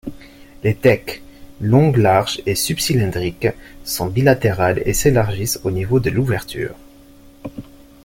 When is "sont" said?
3.83-4.07